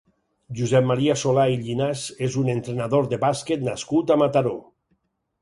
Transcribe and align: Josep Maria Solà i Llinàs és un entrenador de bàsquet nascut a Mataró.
Josep 0.59 0.87
Maria 0.91 1.15
Solà 1.23 1.43
i 1.55 1.59
Llinàs 1.65 2.05
és 2.29 2.39
un 2.45 2.49
entrenador 2.55 3.11
de 3.13 3.21
bàsquet 3.27 3.69
nascut 3.69 4.17
a 4.17 4.21
Mataró. 4.25 4.57